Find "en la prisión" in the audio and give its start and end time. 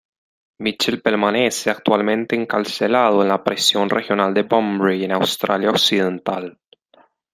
3.21-3.87